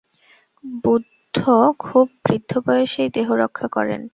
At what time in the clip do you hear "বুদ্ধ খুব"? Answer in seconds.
0.83-2.05